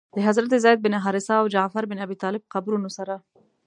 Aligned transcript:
د 0.15 0.17
حضرت 0.27 0.51
زید 0.63 0.79
بن 0.83 0.93
حارثه 1.03 1.33
او 1.41 1.45
جعفر 1.53 1.83
بن 1.91 1.97
ابي 2.05 2.15
طالب 2.23 2.43
قبرونو 2.53 2.89
سره. 2.97 3.15